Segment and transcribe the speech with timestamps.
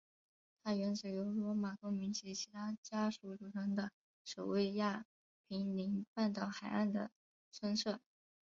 [0.63, 2.49] 它原指由罗马公民及其
[2.81, 3.91] 家属组成的
[4.23, 5.05] 守卫亚
[5.47, 7.11] 平宁半岛海岸的
[7.51, 8.01] 村社。